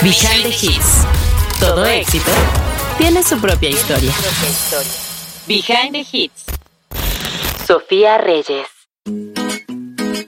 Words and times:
Behind 0.00 0.44
the 0.44 0.50
Hits. 0.50 1.04
Todo 1.58 1.84
éxito 1.84 2.30
tiene 2.98 3.24
su 3.24 3.36
propia 3.40 3.68
historia. 3.68 4.12
Behind 5.48 5.92
the 5.92 6.06
Hits. 6.10 6.44
Sofía 7.66 8.18
Reyes. 8.18 8.68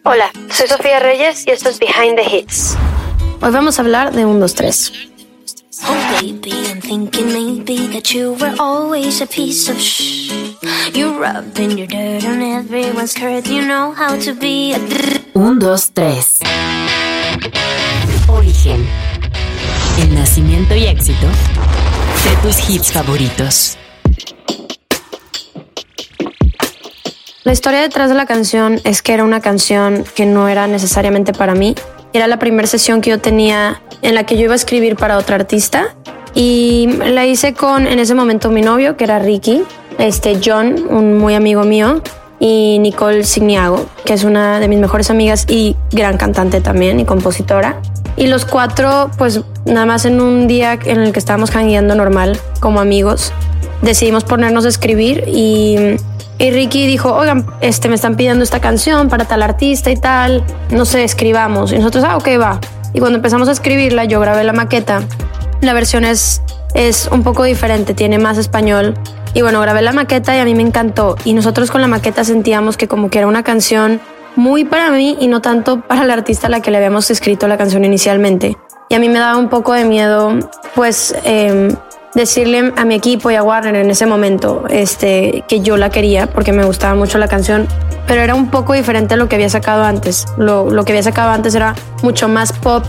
Hola, 0.02 0.32
soy 0.50 0.66
Sofía 0.66 0.98
Reyes 0.98 1.46
y 1.46 1.52
esto 1.52 1.68
es 1.68 1.78
Behind 1.78 2.16
the 2.16 2.24
Hits. 2.24 2.76
Hoy 3.40 3.52
vamos 3.52 3.78
a 3.78 3.82
hablar 3.82 4.12
de 4.12 4.24
1, 4.24 4.40
2, 4.40 4.54
3. 4.56 4.92
Oh 5.84 5.94
baby, 6.20 6.50
I'm 6.68 6.80
thinking 6.80 7.32
maybe 7.32 7.86
that 7.92 8.12
you 8.12 8.32
were 8.40 8.56
always 8.58 9.20
a 9.22 9.26
piece 9.26 9.70
of 9.70 9.78
shh. 9.78 10.32
You 10.94 11.16
rubbing 11.16 11.78
your 11.78 11.86
dirt 11.86 12.24
on 12.24 12.42
everyone's 12.42 13.12
skirt, 13.12 13.46
you 13.46 13.62
know 13.62 13.92
how 13.92 14.18
to 14.18 14.34
be 14.34 14.74
a 14.74 14.80
1, 15.34 15.60
2, 15.60 15.76
3. 15.94 16.24
Origen. 18.28 18.99
El 19.98 20.14
nacimiento 20.14 20.74
y 20.74 20.84
éxito 20.84 21.26
de 21.26 22.36
tus 22.42 22.68
hits 22.68 22.92
favoritos. 22.92 23.78
La 27.44 27.52
historia 27.52 27.80
detrás 27.80 28.08
de 28.08 28.14
la 28.14 28.26
canción 28.26 28.80
es 28.84 29.02
que 29.02 29.14
era 29.14 29.24
una 29.24 29.40
canción 29.40 30.04
que 30.14 30.26
no 30.26 30.48
era 30.48 30.66
necesariamente 30.66 31.32
para 31.32 31.54
mí. 31.54 31.74
Era 32.12 32.26
la 32.26 32.38
primera 32.38 32.68
sesión 32.68 33.00
que 33.00 33.10
yo 33.10 33.20
tenía 33.20 33.82
en 34.02 34.14
la 34.14 34.24
que 34.24 34.36
yo 34.36 34.44
iba 34.44 34.52
a 34.52 34.56
escribir 34.56 34.96
para 34.96 35.16
otra 35.18 35.36
artista 35.36 35.96
y 36.34 36.88
la 37.04 37.26
hice 37.26 37.54
con 37.54 37.86
en 37.86 37.98
ese 37.98 38.14
momento 38.14 38.50
mi 38.50 38.62
novio 38.62 38.96
que 38.96 39.04
era 39.04 39.18
Ricky, 39.18 39.62
este 39.98 40.38
John, 40.44 40.86
un 40.88 41.18
muy 41.18 41.34
amigo 41.34 41.64
mío 41.64 42.02
y 42.38 42.78
Nicole 42.80 43.24
Signiago, 43.24 43.86
que 44.04 44.14
es 44.14 44.24
una 44.24 44.60
de 44.60 44.68
mis 44.68 44.78
mejores 44.78 45.10
amigas 45.10 45.44
y 45.48 45.76
gran 45.92 46.16
cantante 46.16 46.60
también 46.60 46.98
y 47.00 47.04
compositora. 47.04 47.80
Y 48.16 48.26
los 48.26 48.44
cuatro, 48.44 49.10
pues 49.16 49.40
nada 49.64 49.86
más 49.86 50.04
en 50.04 50.20
un 50.20 50.46
día 50.46 50.78
en 50.84 51.00
el 51.00 51.12
que 51.12 51.18
estábamos 51.18 51.50
jangueando 51.50 51.94
normal 51.94 52.38
como 52.60 52.80
amigos, 52.80 53.32
decidimos 53.82 54.24
ponernos 54.24 54.64
a 54.66 54.68
escribir 54.68 55.24
y 55.26 55.96
y 56.40 56.50
Ricky 56.52 56.86
dijo, 56.86 57.14
oigan, 57.14 57.44
este, 57.60 57.90
me 57.90 57.94
están 57.94 58.16
pidiendo 58.16 58.42
esta 58.42 58.60
canción 58.60 59.10
para 59.10 59.26
tal 59.26 59.42
artista 59.42 59.90
y 59.90 59.96
tal, 59.96 60.42
no 60.70 60.86
sé, 60.86 61.04
escribamos. 61.04 61.70
Y 61.70 61.76
nosotros, 61.76 62.02
ah, 62.02 62.16
ok, 62.16 62.28
va. 62.40 62.58
Y 62.94 63.00
cuando 63.00 63.18
empezamos 63.18 63.46
a 63.48 63.52
escribirla, 63.52 64.06
yo 64.06 64.20
grabé 64.20 64.42
la 64.42 64.54
maqueta. 64.54 65.02
La 65.60 65.74
versión 65.74 66.06
es, 66.06 66.40
es 66.72 67.10
un 67.12 67.24
poco 67.24 67.44
diferente, 67.44 67.92
tiene 67.92 68.18
más 68.18 68.38
español. 68.38 68.94
Y 69.34 69.42
bueno, 69.42 69.60
grabé 69.60 69.82
la 69.82 69.92
maqueta 69.92 70.34
y 70.34 70.40
a 70.40 70.46
mí 70.46 70.54
me 70.54 70.62
encantó. 70.62 71.16
Y 71.26 71.34
nosotros 71.34 71.70
con 71.70 71.82
la 71.82 71.88
maqueta 71.88 72.24
sentíamos 72.24 72.78
que 72.78 72.88
como 72.88 73.10
que 73.10 73.18
era 73.18 73.26
una 73.26 73.42
canción 73.42 74.00
muy 74.36 74.64
para 74.64 74.90
mí 74.90 75.16
y 75.20 75.26
no 75.26 75.40
tanto 75.40 75.80
para 75.80 76.04
la 76.04 76.14
artista 76.14 76.46
a 76.46 76.50
la 76.50 76.60
que 76.60 76.70
le 76.70 76.78
habíamos 76.78 77.10
escrito 77.10 77.48
la 77.48 77.58
canción 77.58 77.84
inicialmente. 77.84 78.56
Y 78.88 78.94
a 78.94 78.98
mí 78.98 79.08
me 79.08 79.18
daba 79.18 79.38
un 79.38 79.48
poco 79.48 79.72
de 79.72 79.84
miedo, 79.84 80.32
pues, 80.74 81.14
eh, 81.24 81.74
decirle 82.14 82.72
a 82.76 82.84
mi 82.84 82.94
equipo 82.94 83.30
y 83.30 83.36
a 83.36 83.42
Warner 83.42 83.76
en 83.76 83.90
ese 83.90 84.06
momento 84.06 84.64
este, 84.68 85.44
que 85.48 85.60
yo 85.60 85.76
la 85.76 85.90
quería 85.90 86.26
porque 86.26 86.52
me 86.52 86.64
gustaba 86.64 86.94
mucho 86.94 87.18
la 87.18 87.28
canción, 87.28 87.68
pero 88.06 88.20
era 88.20 88.34
un 88.34 88.50
poco 88.50 88.72
diferente 88.72 89.14
a 89.14 89.16
lo 89.16 89.28
que 89.28 89.36
había 89.36 89.48
sacado 89.48 89.84
antes. 89.84 90.26
Lo, 90.36 90.70
lo 90.70 90.84
que 90.84 90.92
había 90.92 91.02
sacado 91.02 91.30
antes 91.30 91.54
era 91.54 91.74
mucho 92.02 92.28
más 92.28 92.52
pop, 92.52 92.84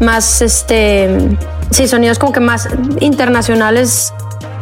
más, 0.00 0.42
este, 0.42 1.36
sí, 1.70 1.86
sonidos 1.86 2.18
como 2.18 2.32
que 2.32 2.40
más 2.40 2.68
internacionales. 3.00 4.12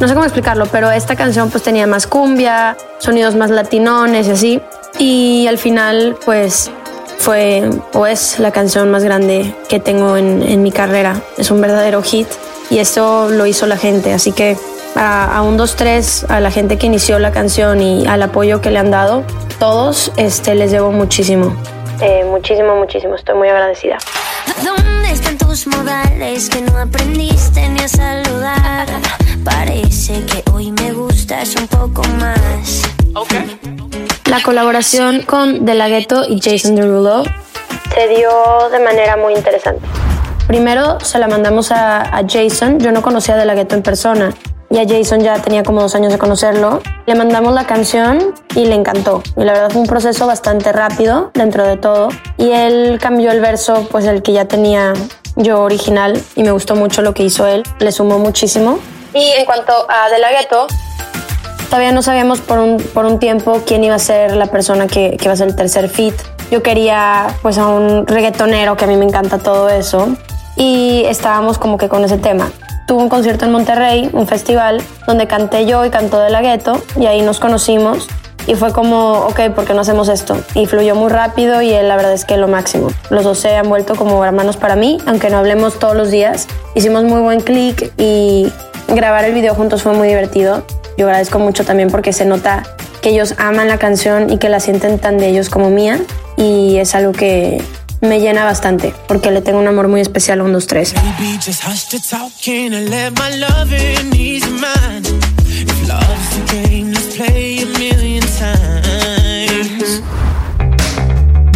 No 0.01 0.09
sé 0.09 0.15
cómo 0.15 0.25
explicarlo, 0.25 0.67
pero 0.67 0.91
esta 0.91 1.17
canción 1.17 1.51
pues 1.51 1.63
tenía 1.63 1.87
más 1.87 2.07
cumbia, 2.07 2.77
sonidos 2.99 3.35
más 3.37 3.51
latinones 3.51 4.27
y 4.27 4.31
así. 4.31 4.61
Y 4.99 5.47
al 5.47 5.59
final 5.59 6.17
pues 6.25 6.71
fue 7.19 7.69
o 7.93 8.07
es 8.07 8.39
la 8.39 8.51
canción 8.51 8.91
más 8.91 9.05
grande 9.05 9.55
que 9.69 9.81
tengo 9.81 10.17
en, 10.17 10.43
en 10.43 10.63
mi 10.63 10.73
carrera. 10.73 11.21
Es 11.39 11.51
un 11.51 11.61
verdadero 11.61 12.03
hit 12.03 12.29
y 12.71 12.79
esto 12.79 13.29
lo 13.29 13.47
hizo 13.47 13.67
la 13.67 13.77
gente. 13.77 14.13
Así 14.13 14.33
que 14.33 14.57
a, 14.95 15.37
a 15.37 15.43
un 15.43 15.59
2-3, 15.59 16.27
a 16.29 16.41
la 16.41 16.51
gente 16.51 16.79
que 16.79 16.87
inició 16.87 17.19
la 17.19 17.33
canción 17.33 17.81
y 17.81 18.07
al 18.07 18.23
apoyo 18.23 18.61
que 18.61 18.71
le 18.71 18.79
han 18.79 18.91
dado, 18.91 19.25
todos 19.59 20.13
este, 20.17 20.55
les 20.55 20.73
debo 20.73 20.91
muchísimo. 20.93 21.55
Eh, 22.01 22.25
muchísimo, 22.25 22.75
muchísimo. 22.77 23.15
Estoy 23.15 23.37
muy 23.37 23.49
agradecida. 23.49 23.99
¿Dónde 24.65 25.13
están 25.13 25.39
tus 25.39 25.67
modales 25.69 26.51
que 26.51 26.61
no 26.63 26.77
aprendiste 26.77 27.69
ni 27.69 27.81
a 27.81 27.89
saludar? 27.89 28.87
Parece 29.45 30.25
que 30.27 30.43
hoy 30.53 30.73
me 30.73 30.93
gustas 30.93 31.55
un 31.57 31.69
poco 31.69 32.03
más. 32.19 32.83
Okay. 33.15 33.62
La 34.33 34.43
colaboración 34.43 35.21
con 35.25 35.67
De 35.67 35.75
La 35.75 35.89
Ghetto 35.89 36.25
y 36.27 36.41
Jason 36.41 36.75
Derulo 36.75 37.23
se 37.95 38.09
dio 38.09 38.31
de 38.71 38.79
manera 38.79 39.19
muy 39.19 39.35
interesante. 39.35 39.87
Primero 40.47 40.99
se 41.01 41.19
la 41.19 41.29
mandamos 41.29 41.71
a, 41.71 42.23
Jason, 42.27 42.79
yo 42.79 42.93
no 42.93 43.03
conocía 43.03 43.37
de 43.37 43.45
la 43.45 43.55
gueto 43.55 43.75
en 43.75 43.83
persona 43.83 44.33
y 44.71 44.79
a 44.79 44.89
Jason 44.89 45.21
ya 45.21 45.43
tenía 45.43 45.63
como 45.63 45.83
dos 45.83 45.95
años 45.97 46.11
de 46.11 46.17
conocerlo. 46.17 46.81
Le 47.05 47.15
mandamos 47.15 47.53
la 47.53 47.67
canción 47.67 48.35
y 48.55 48.65
le 48.65 48.75
encantó. 48.75 49.23
Y 49.37 49.45
la 49.45 49.53
verdad 49.53 49.71
fue 49.71 49.83
un 49.83 49.87
proceso 49.87 50.27
bastante 50.27 50.73
rápido 50.73 51.31
dentro 51.35 51.67
de 51.67 51.77
todo. 51.77 52.09
Y 52.39 52.53
él 52.53 52.99
cambió 53.03 53.33
el 53.33 53.43
verso, 53.43 53.87
pues 53.91 54.07
el 54.07 54.23
que 54.23 54.33
ya 54.33 54.47
tenía 54.47 54.95
yo 55.37 55.61
original 55.61 56.19
y 56.37 56.43
me 56.43 56.53
gustó 56.53 56.75
mucho 56.75 57.03
lo 57.03 57.13
que 57.13 57.23
hizo 57.23 57.47
él. 57.47 57.65
Le 57.81 57.93
sumó 57.93 58.19
muchísimo. 58.19 58.79
Y 59.13 59.33
en 59.33 59.45
cuanto 59.45 59.75
a 59.91 60.09
De 60.09 60.19
La 60.19 60.31
Ghetto, 60.31 60.69
todavía 61.73 61.93
no 61.93 62.03
sabíamos 62.03 62.43
por 62.43 62.59
un, 62.59 62.77
por 62.77 63.07
un 63.07 63.19
tiempo 63.19 63.63
quién 63.67 63.83
iba 63.83 63.95
a 63.95 63.99
ser 63.99 64.37
la 64.37 64.45
persona 64.45 64.87
que, 64.87 65.17
que 65.17 65.25
iba 65.25 65.33
a 65.33 65.37
ser 65.37 65.49
el 65.49 65.57
tercer 65.57 65.89
fit. 65.89 66.13
Yo 66.51 66.63
quería 66.63 67.29
pues 67.41 67.57
a 67.57 67.67
un 67.67 68.07
reggaetonero, 68.07 68.77
que 68.77 68.85
a 68.85 68.89
mí 68.89 68.95
me 68.99 69.07
encanta 69.07 69.39
todo 69.39 69.71
eso 69.71 70.09
y 70.55 71.05
estábamos 71.07 71.57
como 71.57 71.79
que 71.79 71.89
con 71.89 72.05
ese 72.05 72.19
tema. 72.19 72.53
Tuve 72.87 73.03
un 73.03 73.09
concierto 73.09 73.47
en 73.47 73.53
Monterrey, 73.53 74.11
un 74.13 74.27
festival, 74.27 74.83
donde 75.07 75.27
canté 75.27 75.65
yo 75.65 75.83
y 75.87 75.89
cantó 75.89 76.19
de 76.19 76.29
la 76.29 76.43
gueto 76.43 76.79
y 77.01 77.07
ahí 77.07 77.23
nos 77.23 77.41
conocimos 77.41 78.07
y 78.47 78.55
fue 78.55 78.75
como, 78.75 79.21
ok, 79.29 79.49
¿por 79.55 79.65
qué 79.65 79.73
no 79.73 79.81
hacemos 79.81 80.11
esto? 80.11 80.37
Y 80.55 80.67
fluyó 80.67 80.95
muy 80.95 81.09
rápido 81.09 81.63
y 81.63 81.73
él 81.73 81.89
la 81.89 81.97
verdad 81.97 82.13
es 82.13 82.27
que 82.27 82.37
lo 82.37 82.49
máximo. 82.49 82.89
Los 83.09 83.25
dos 83.25 83.39
se 83.39 83.57
han 83.57 83.71
vuelto 83.71 83.97
como 83.97 84.23
hermanos 84.27 84.59
para 84.59 84.77
mí, 84.77 84.99
aunque 85.07 85.31
no 85.31 85.39
hablemos 85.39 85.79
todos 85.79 85.97
los 85.97 86.11
días. 86.11 86.49
Hicimos 86.75 87.05
muy 87.05 87.23
buen 87.23 87.41
clic 87.41 87.95
y 87.97 88.53
grabar 88.89 89.25
el 89.25 89.33
video 89.33 89.55
juntos 89.55 89.83
fue 89.83 89.95
muy 89.95 90.09
divertido. 90.09 90.65
Yo 90.97 91.07
agradezco 91.07 91.39
mucho 91.39 91.65
también 91.65 91.91
porque 91.91 92.13
se 92.13 92.25
nota 92.25 92.63
que 93.01 93.11
ellos 93.11 93.35
aman 93.39 93.69
la 93.69 93.79
canción 93.79 94.31
y 94.31 94.39
que 94.39 94.49
la 94.49 94.61
sienten 94.61 94.99
tan 94.99 95.19
de 95.19 95.29
ellos 95.29 95.49
como 95.49 95.71
mía 95.71 96.01
y 96.37 96.77
es 96.77 96.95
algo 96.95 97.13
que, 97.13 97.63
me 98.03 98.21
llena 98.21 98.45
bastante 98.45 98.93
porque 99.07 99.31
le 99.31 99.41
tengo 99.41 99.59
un 99.61 99.69
amor 99.69 99.89
muy 99.89 100.01
especial 100.01 100.41
a 100.41 100.43
un 100.43 100.53
2, 100.53 100.67
3. 100.67 100.95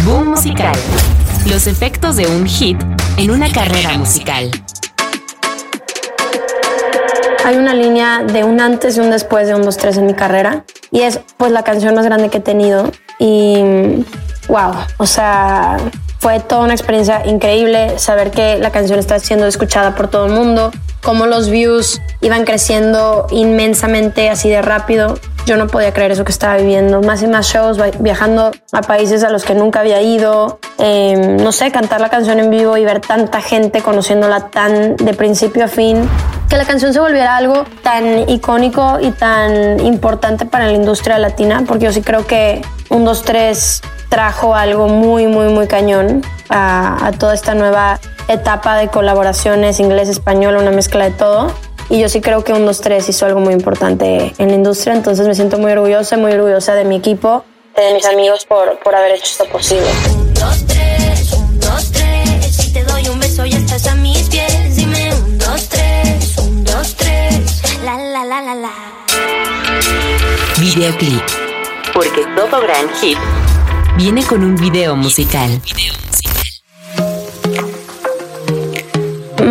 Boom 0.05 0.29
musical. 0.29 0.75
Los 1.47 1.67
efectos 1.67 2.15
de 2.15 2.27
un 2.27 2.47
hit 2.47 2.77
en 3.17 3.31
una 3.31 3.51
carrera 3.51 3.97
musical. 3.97 4.49
Hay 7.47 7.55
una 7.55 7.73
línea 7.73 8.23
de 8.23 8.43
un 8.43 8.59
antes 8.59 8.97
y 8.97 8.99
un 8.99 9.09
después 9.09 9.47
de 9.47 9.55
un 9.55 9.61
2, 9.61 9.77
3 9.77 9.99
en 9.99 10.05
mi 10.05 10.13
carrera 10.13 10.65
y 10.91 11.03
es 11.03 11.21
pues 11.37 11.49
la 11.49 11.63
canción 11.63 11.95
más 11.95 12.03
grande 12.03 12.27
que 12.27 12.39
he 12.39 12.41
tenido 12.41 12.91
y 13.19 14.03
wow, 14.49 14.73
o 14.97 15.05
sea, 15.05 15.77
fue 16.19 16.41
toda 16.41 16.65
una 16.65 16.73
experiencia 16.73 17.25
increíble 17.25 17.99
saber 17.99 18.31
que 18.31 18.59
la 18.59 18.73
canción 18.73 18.99
está 18.99 19.17
siendo 19.19 19.47
escuchada 19.47 19.95
por 19.95 20.09
todo 20.09 20.25
el 20.25 20.33
mundo, 20.33 20.73
cómo 21.01 21.25
los 21.25 21.49
views 21.49 22.01
iban 22.19 22.43
creciendo 22.43 23.27
inmensamente 23.31 24.29
así 24.29 24.49
de 24.49 24.61
rápido. 24.61 25.17
Yo 25.47 25.55
no 25.55 25.67
podía 25.67 25.93
creer 25.93 26.11
eso 26.11 26.25
que 26.25 26.33
estaba 26.33 26.57
viviendo. 26.57 27.01
Más 27.01 27.23
y 27.23 27.27
más 27.27 27.47
shows, 27.47 27.77
viajando 27.99 28.51
a 28.73 28.81
países 28.81 29.23
a 29.23 29.29
los 29.29 29.45
que 29.45 29.55
nunca 29.55 29.79
había 29.79 30.01
ido. 30.01 30.59
Em, 30.77 31.37
no 31.37 31.53
sé, 31.53 31.71
cantar 31.71 32.01
la 32.01 32.09
canción 32.09 32.39
en 32.39 32.49
vivo 32.49 32.75
y 32.75 32.83
ver 32.83 32.99
tanta 32.99 33.39
gente 33.39 33.81
conociéndola 33.81 34.49
tan 34.49 34.97
de 34.97 35.13
principio 35.13 35.63
a 35.63 35.69
fin. 35.69 36.09
Que 36.49 36.57
la 36.57 36.65
canción 36.65 36.91
se 36.91 36.99
volviera 36.99 37.37
algo 37.37 37.63
tan 37.81 38.29
icónico 38.29 38.99
y 38.99 39.11
tan 39.11 39.79
importante 39.79 40.45
para 40.45 40.65
la 40.65 40.73
industria 40.73 41.17
latina, 41.17 41.63
porque 41.65 41.85
yo 41.85 41.93
sí 41.93 42.01
creo 42.01 42.27
que 42.27 42.61
un, 42.89 43.05
dos, 43.05 43.23
tres 43.23 43.81
trajo 44.09 44.53
algo 44.53 44.89
muy, 44.89 45.27
muy, 45.27 45.47
muy 45.47 45.67
cañón 45.67 46.23
a, 46.49 47.11
toda 47.17 47.33
esta 47.33 47.55
nueva 47.55 48.01
etapa 48.27 48.75
de 48.75 48.89
colaboraciones 48.89 49.79
inglés-español, 49.79 50.57
una 50.57 50.71
mezcla 50.71 51.05
de 51.05 51.11
todo. 51.11 51.53
Y 51.89 51.99
yo 51.99 52.09
sí 52.09 52.19
creo 52.21 52.43
que 52.43 52.51
un 52.53 52.65
2-3 52.67 53.07
hizo 53.09 53.25
algo 53.25 53.39
muy 53.39 53.53
importante 53.53 54.33
en 54.37 54.47
la 54.49 54.55
industria, 54.55 54.93
entonces 54.93 55.25
me 55.25 55.35
siento 55.35 55.57
muy 55.57 55.71
orgullosa, 55.71 56.17
muy 56.17 56.33
orgullosa 56.33 56.75
de 56.75 56.83
mi 56.83 56.97
equipo, 56.97 57.45
de 57.75 57.93
mis 57.93 58.05
amigos 58.05 58.45
por, 58.45 58.77
por 58.79 58.93
haber 58.95 59.13
hecho 59.13 59.25
esto 59.25 59.45
posible. 59.45 59.85
Un, 60.11 60.33
dos, 60.33 60.65
tres, 60.67 61.31
un, 61.33 61.59
dos, 61.59 61.91
tres, 61.91 62.55
si 62.55 62.73
te 62.73 62.83
doy 62.83 63.07
un 63.07 63.19
beso 63.19 63.45
ya 63.45 63.57
estás 63.57 63.87
a 63.87 63.95
mis 63.95 64.23
pies, 64.29 64.75
dime 64.75 65.13
un, 65.13 65.37
dos, 65.37 65.69
tres, 65.69 66.37
un, 66.39 66.63
dos, 66.65 66.95
tres, 66.95 67.61
la, 67.85 67.97
la, 67.97 68.25
la, 68.25 68.41
la, 68.41 68.55
la. 68.55 68.73
Videoclip, 70.59 71.21
porque 71.93 72.25
todo 72.35 72.61
gran 72.61 72.89
hit 72.99 73.17
viene 73.95 74.25
con 74.25 74.43
un 74.43 74.55
video 74.55 74.95
musical. 74.95 75.61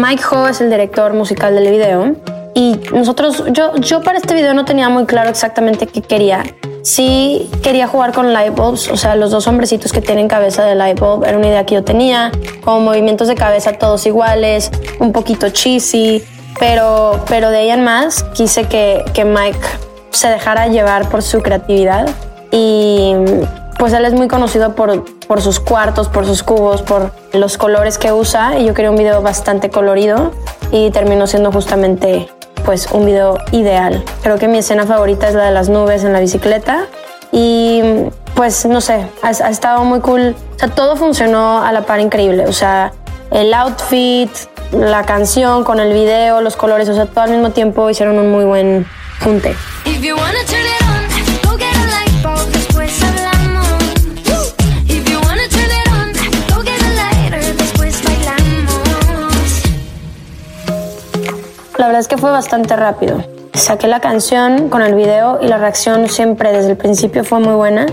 Mike 0.07 0.23
Ho 0.31 0.47
es 0.47 0.61
el 0.61 0.71
director 0.71 1.15
musical 1.15 1.57
del 1.57 1.69
video 1.69 2.15
y 2.55 2.79
nosotros, 2.93 3.43
yo, 3.51 3.75
yo 3.75 4.03
para 4.03 4.19
este 4.19 4.35
video 4.35 4.55
no 4.55 4.65
tenía 4.65 4.89
muy 4.89 5.05
claro 5.05 5.31
exactamente 5.31 5.89
qué 5.89 6.01
quería. 6.01 6.45
Sí 6.83 7.51
quería 7.61 7.89
jugar 7.89 8.13
con 8.13 8.33
lightbulbs, 8.33 8.89
o 8.89 8.97
sea, 8.97 9.17
los 9.17 9.33
dos 9.33 9.49
hombrecitos 9.49 9.93
que 9.93 10.01
tienen 10.01 10.29
cabeza 10.29 10.65
de 10.65 10.77
lightbulb, 10.77 11.25
era 11.25 11.37
una 11.37 11.49
idea 11.49 11.67
que 11.67 11.75
yo 11.75 11.83
tenía, 11.83 12.31
con 12.63 12.85
movimientos 12.85 13.27
de 13.27 13.35
cabeza 13.35 13.73
todos 13.73 14.07
iguales, 14.07 14.71
un 15.01 15.11
poquito 15.11 15.51
cheesy, 15.51 16.23
pero, 16.61 17.25
pero 17.29 17.51
de 17.51 17.59
ahí 17.59 17.71
en 17.71 17.83
más 17.83 18.23
quise 18.33 18.69
que, 18.69 19.05
que 19.13 19.25
Mike 19.25 19.59
se 20.11 20.29
dejara 20.29 20.69
llevar 20.69 21.09
por 21.09 21.23
su 21.23 21.43
creatividad 21.43 22.09
y 22.53 23.13
pues 23.79 23.93
él 23.93 24.05
es 24.05 24.15
muy 24.15 24.29
conocido 24.29 24.75
por, 24.75 25.05
por 25.27 25.43
sus 25.43 25.61
cuartos, 25.61 26.09
por 26.09 26.27
sus 26.27 26.43
cubos, 26.43 26.83
por 26.83 27.13
los 27.33 27.59
colores 27.59 27.99
que 27.99 28.13
usa 28.13 28.59
y 28.59 28.67
yo 28.67 28.75
quería 28.75 28.91
un 28.91 28.97
video 28.97 29.23
bastante 29.23 29.71
colorido 29.71 30.33
y 30.71 30.91
terminó 30.91 31.27
siendo 31.27 31.53
justamente 31.53 32.29
pues 32.65 32.89
un 32.91 33.07
video 33.07 33.39
ideal. 33.53 34.05
Creo 34.23 34.39
que 34.39 34.49
mi 34.49 34.59
escena 34.59 34.87
favorita 34.87 35.29
es 35.29 35.35
la 35.35 35.45
de 35.45 35.53
las 35.53 35.69
nubes 35.69 36.05
en 36.05 36.13
la 36.13 36.21
bicicleta 36.21 36.87
y 37.33 37.83
pues 38.35 38.67
no 38.67 38.81
sé, 38.81 39.07
ha, 39.23 39.31
estado 39.31 39.85
muy 39.85 40.01
cool. 40.01 40.35
O 40.57 40.59
sea, 40.59 40.69
todo 40.69 40.97
funcionó 40.97 41.63
a 41.63 41.73
la 41.73 41.83
par 41.83 42.01
increíble. 42.01 42.47
O 42.47 42.53
sea, 42.53 42.93
el 43.31 43.53
outfit, 43.55 44.31
la 44.73 45.05
canción 45.05 45.65
con 45.65 45.81
el 45.81 45.93
video, 45.93 46.41
los 46.41 46.57
colores, 46.57 46.89
o 46.89 46.95
sea, 46.95 47.07
todo 47.07 47.25
al 47.25 47.31
mismo 47.31 47.51
tiempo 47.51 47.89
hicieron 47.89 48.19
un 48.19 48.31
muy 48.31 48.45
buen 48.45 48.87
junte. 49.23 49.55
La 61.77 61.87
verdad 61.87 62.01
es 62.01 62.09
que 62.09 62.17
fue 62.17 62.31
bastante 62.31 62.75
rápido. 62.75 63.23
Saqué 63.53 63.87
la 63.87 64.01
canción 64.01 64.69
con 64.69 64.83
el 64.83 64.95
video 64.95 65.39
y 65.43 65.47
la 65.47 65.59
reacción 65.59 66.09
siempre 66.09 66.53
desde 66.53 66.71
el 66.71 66.77
principio 66.77 67.23
fue 67.23 67.39
muy 67.39 67.55
buena 67.55 67.87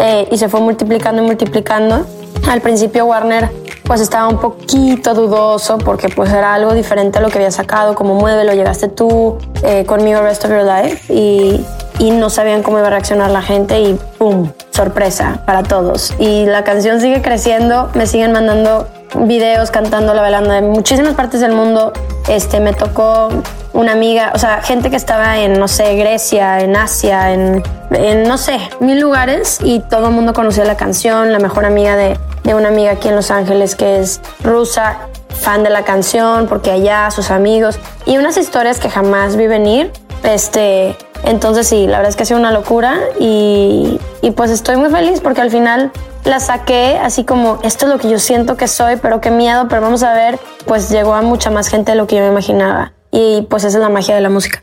eh, 0.00 0.28
y 0.30 0.38
se 0.38 0.48
fue 0.48 0.60
multiplicando 0.60 1.22
y 1.22 1.26
multiplicando. 1.26 2.04
Al 2.48 2.60
principio 2.60 3.06
Warner 3.06 3.48
pues 3.84 4.00
estaba 4.00 4.28
un 4.28 4.38
poquito 4.38 5.14
dudoso 5.14 5.78
porque 5.78 6.08
pues 6.08 6.30
era 6.30 6.54
algo 6.54 6.74
diferente 6.74 7.18
a 7.18 7.22
lo 7.22 7.30
que 7.30 7.38
había 7.38 7.50
sacado, 7.50 7.94
como 7.94 8.14
Muévelo, 8.14 8.52
llegaste 8.52 8.88
tú, 8.88 9.38
eh, 9.62 9.86
conmigo 9.86 10.20
Rest 10.20 10.44
of 10.44 10.50
Your 10.50 10.64
Life 10.64 11.12
y, 11.12 11.64
y 11.98 12.10
no 12.10 12.28
sabían 12.28 12.62
cómo 12.62 12.78
iba 12.78 12.88
a 12.88 12.90
reaccionar 12.90 13.30
la 13.30 13.40
gente 13.40 13.80
y 13.80 13.98
¡pum! 14.18 14.50
Sorpresa 14.70 15.42
para 15.46 15.62
todos. 15.62 16.12
Y 16.18 16.44
la 16.44 16.64
canción 16.64 17.00
sigue 17.00 17.22
creciendo, 17.22 17.88
me 17.94 18.06
siguen 18.06 18.32
mandando 18.32 18.86
videos 19.14 19.70
cantándola, 19.70 20.22
bailando 20.22 20.50
de 20.52 20.62
muchísimas 20.62 21.14
partes 21.14 21.40
del 21.40 21.52
mundo. 21.52 21.92
Este, 22.28 22.60
me 22.60 22.72
tocó 22.72 23.28
una 23.72 23.92
amiga, 23.92 24.32
o 24.34 24.38
sea, 24.38 24.60
gente 24.62 24.90
que 24.90 24.96
estaba 24.96 25.38
en, 25.38 25.58
no 25.58 25.68
sé, 25.68 25.94
Grecia, 25.96 26.60
en 26.60 26.76
Asia, 26.76 27.32
en, 27.32 27.62
en 27.90 28.24
no 28.24 28.38
sé, 28.38 28.58
mil 28.80 29.00
lugares 29.00 29.58
y 29.62 29.80
todo 29.80 30.08
el 30.08 30.12
mundo 30.12 30.32
conocía 30.32 30.64
la 30.64 30.76
canción, 30.76 31.32
la 31.32 31.38
mejor 31.38 31.64
amiga 31.64 31.96
de, 31.96 32.18
de 32.44 32.54
una 32.54 32.68
amiga 32.68 32.92
aquí 32.92 33.08
en 33.08 33.16
Los 33.16 33.30
Ángeles 33.30 33.76
que 33.76 34.00
es 34.00 34.20
rusa, 34.42 34.98
fan 35.28 35.62
de 35.62 35.70
la 35.70 35.84
canción, 35.84 36.46
porque 36.48 36.70
allá 36.70 37.10
sus 37.10 37.30
amigos 37.30 37.78
y 38.04 38.16
unas 38.16 38.36
historias 38.36 38.80
que 38.80 38.90
jamás 38.90 39.36
vi 39.36 39.46
venir. 39.46 39.92
Este, 40.24 40.96
entonces 41.24 41.68
sí, 41.68 41.86
la 41.86 41.98
verdad 41.98 42.10
es 42.10 42.16
que 42.16 42.24
ha 42.24 42.26
sido 42.26 42.40
una 42.40 42.50
locura 42.50 42.98
y, 43.20 44.00
y 44.20 44.30
pues 44.32 44.50
estoy 44.50 44.76
muy 44.76 44.90
feliz 44.90 45.20
porque 45.20 45.40
al 45.40 45.50
final 45.50 45.92
la 46.28 46.40
saqué 46.40 46.98
así 47.02 47.24
como 47.24 47.58
esto 47.62 47.86
es 47.86 47.92
lo 47.92 47.98
que 47.98 48.08
yo 48.08 48.18
siento 48.18 48.56
que 48.56 48.68
soy, 48.68 48.96
pero 48.96 49.20
qué 49.20 49.30
miedo, 49.30 49.66
pero 49.68 49.80
vamos 49.80 50.02
a 50.02 50.12
ver, 50.12 50.38
pues 50.66 50.90
llegó 50.90 51.14
a 51.14 51.22
mucha 51.22 51.50
más 51.50 51.68
gente 51.68 51.92
de 51.92 51.96
lo 51.96 52.06
que 52.06 52.16
yo 52.16 52.22
me 52.22 52.28
imaginaba. 52.28 52.92
Y 53.10 53.46
pues 53.48 53.64
esa 53.64 53.78
es 53.78 53.82
la 53.82 53.88
magia 53.88 54.14
de 54.14 54.20
la 54.20 54.28
música. 54.28 54.62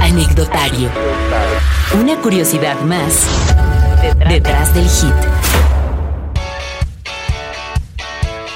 Anecdotario. 0.00 0.88
Una 2.00 2.16
curiosidad 2.16 2.80
más 2.80 3.26
detrás 4.28 4.74
del 4.74 4.88
hit. 4.88 5.14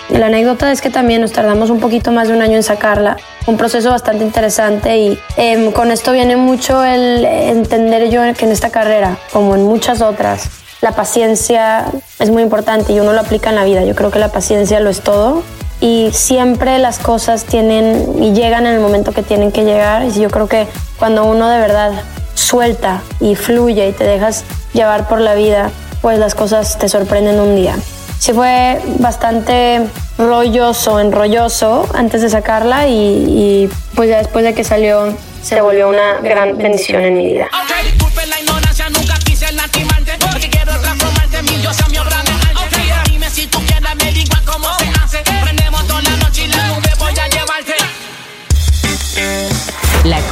La 0.09 0.27
anécdota 0.27 0.73
es 0.73 0.81
que 0.81 0.89
también 0.89 1.21
nos 1.21 1.33
tardamos 1.33 1.69
un 1.69 1.81
poquito 1.81 2.13
más 2.13 2.29
de 2.29 2.35
un 2.35 2.41
año 2.41 2.57
en 2.57 2.63
sacarla, 2.63 3.19
un 3.47 3.59
proceso 3.59 3.91
bastante 3.91 4.25
interesante 4.25 4.97
y 4.97 5.19
em, 5.37 5.73
con 5.73 5.91
esto 5.91 6.13
viene 6.13 6.37
mucho 6.37 6.83
el 6.83 7.25
entender 7.25 8.09
yo 8.09 8.23
que 8.35 8.47
en 8.47 8.53
esta 8.53 8.71
carrera, 8.71 9.19
como 9.33 9.57
en 9.57 9.65
muchas 9.65 10.01
otras, 10.01 10.49
la 10.87 10.93
paciencia 10.93 11.87
es 12.21 12.31
muy 12.31 12.45
importante 12.45 12.93
y 12.93 13.01
uno 13.01 13.13
lo 13.13 13.21
aplica 13.21 13.51
en 13.51 13.57
la 13.57 13.65
vida. 13.65 13.83
Yo 13.83 13.97
creo 13.97 14.13
que 14.13 14.21
la 14.21 14.29
paciencia 14.29 14.79
lo 14.79 14.89
es 14.89 15.01
todo 15.01 15.43
y 15.81 16.11
siempre 16.13 16.79
las 16.79 17.01
cosas 17.01 17.43
tienen 17.43 18.23
y 18.23 18.35
llegan 18.35 18.67
en 18.67 18.75
el 18.75 18.81
momento 18.81 19.11
que 19.11 19.25
tienen 19.25 19.51
que 19.51 19.65
llegar. 19.65 20.05
Y 20.05 20.13
yo 20.13 20.31
creo 20.31 20.47
que 20.47 20.69
cuando 20.97 21.25
uno 21.25 21.49
de 21.49 21.59
verdad 21.59 21.91
suelta 22.35 23.03
y 23.19 23.35
fluye 23.35 23.89
y 23.89 23.93
te 23.95 24.05
dejas 24.05 24.45
llevar 24.75 25.09
por 25.09 25.21
la 25.21 25.35
vida, 25.35 25.73
pues 26.03 26.21
las 26.21 26.37
cosas 26.37 26.79
te 26.79 26.89
sorprenden 26.89 27.41
un 27.41 27.57
día. 27.57 27.75
Sí 28.21 28.33
fue 28.33 28.81
bastante 29.01 29.89
rolloso, 30.19 31.01
enrolloso 31.01 31.89
antes 31.95 32.23
de 32.23 32.31
sacarla 32.31 32.87
y, 32.87 32.93
y 32.95 33.71
pues 33.97 34.09
ya 34.09 34.19
después 34.19 34.45
de 34.45 34.55
que 34.55 34.63
salió 34.63 35.13
se 35.43 35.61
volvió 35.61 35.89
una 35.89 36.21
gran 36.23 36.57
bendición 36.57 37.03
en 37.03 37.15
mi 37.15 37.27
vida. 37.27 37.49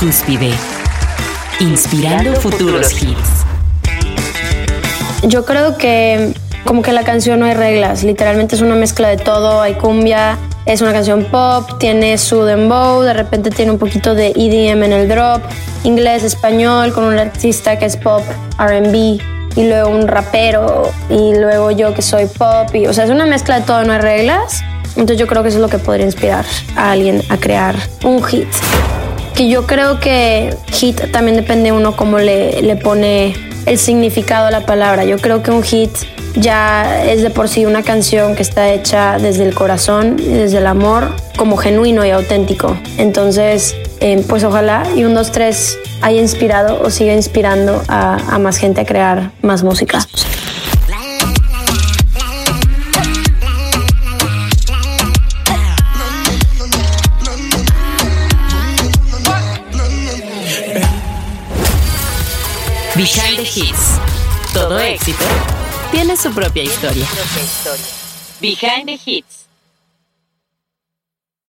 Cúspide. 0.04 0.50
Inspirando 1.60 2.34
futuros 2.34 2.92
hits. 3.02 3.46
Yo 5.22 5.46
creo 5.46 5.78
que 5.78 6.34
como 6.66 6.82
que 6.82 6.92
la 6.92 7.04
canción 7.04 7.40
no 7.40 7.46
hay 7.46 7.54
reglas, 7.54 8.04
literalmente 8.04 8.54
es 8.54 8.60
una 8.60 8.74
mezcla 8.74 9.08
de 9.08 9.16
todo, 9.16 9.62
hay 9.62 9.74
cumbia, 9.74 10.36
es 10.66 10.82
una 10.82 10.92
canción 10.92 11.24
pop, 11.24 11.78
tiene 11.78 12.18
su 12.18 12.44
dembow, 12.44 13.00
de 13.00 13.14
repente 13.14 13.50
tiene 13.50 13.72
un 13.72 13.78
poquito 13.78 14.14
de 14.14 14.28
EDM 14.36 14.82
en 14.82 14.92
el 14.92 15.08
drop, 15.08 15.42
inglés, 15.84 16.22
español, 16.22 16.92
con 16.92 17.04
un 17.04 17.18
artista 17.18 17.78
que 17.78 17.86
es 17.86 17.96
pop, 17.96 18.22
RB, 18.58 18.94
y 19.56 19.68
luego 19.68 19.88
un 19.88 20.06
rapero, 20.06 20.90
y 21.08 21.34
luego 21.34 21.70
yo 21.70 21.94
que 21.94 22.02
soy 22.02 22.26
pop, 22.26 22.74
y, 22.74 22.86
o 22.86 22.92
sea, 22.92 23.04
es 23.04 23.10
una 23.10 23.24
mezcla 23.24 23.60
de 23.60 23.66
todo, 23.66 23.84
no 23.84 23.94
hay 23.94 24.00
reglas. 24.00 24.62
Entonces 24.96 25.18
yo 25.18 25.26
creo 25.26 25.42
que 25.42 25.48
eso 25.48 25.58
es 25.58 25.62
lo 25.62 25.68
que 25.68 25.78
podría 25.78 26.06
inspirar 26.06 26.44
a 26.76 26.92
alguien 26.92 27.22
a 27.28 27.36
crear 27.36 27.74
un 28.04 28.22
hit 28.22 28.48
que 29.34 29.48
yo 29.48 29.66
creo 29.66 30.00
que 30.00 30.56
hit 30.72 31.10
también 31.12 31.36
depende 31.36 31.72
uno 31.72 31.96
cómo 31.96 32.18
le, 32.18 32.62
le 32.62 32.76
pone 32.76 33.34
el 33.66 33.78
significado 33.78 34.46
a 34.46 34.50
la 34.50 34.66
palabra. 34.66 35.04
Yo 35.04 35.18
creo 35.18 35.42
que 35.42 35.50
un 35.50 35.62
hit 35.62 35.90
ya 36.34 37.04
es 37.04 37.22
de 37.22 37.30
por 37.30 37.48
sí 37.48 37.64
una 37.64 37.82
canción 37.82 38.34
que 38.34 38.42
está 38.42 38.72
hecha 38.72 39.18
desde 39.18 39.44
el 39.44 39.54
corazón, 39.54 40.16
desde 40.16 40.58
el 40.58 40.66
amor, 40.66 41.14
como 41.36 41.56
genuino 41.56 42.04
y 42.04 42.10
auténtico. 42.10 42.76
Entonces, 42.98 43.76
eh, 44.00 44.24
pues 44.28 44.44
ojalá 44.44 44.86
y 44.96 45.04
un 45.04 45.14
2, 45.14 45.32
3 45.32 45.78
haya 46.02 46.20
inspirado 46.20 46.82
o 46.82 46.90
siga 46.90 47.14
inspirando 47.14 47.82
a 47.88 48.38
más 48.38 48.58
gente 48.58 48.80
a 48.80 48.84
crear 48.84 49.30
más 49.42 49.62
música. 49.62 50.00
Behind 63.04 63.36
the 63.36 63.42
Hits. 63.42 64.00
Todo 64.54 64.78
éxito 64.78 65.26
tiene 65.90 66.16
su 66.16 66.32
propia 66.32 66.62
historia. 66.62 67.06
Behind 68.40 68.86
the 68.86 68.98
Hits. 69.04 69.43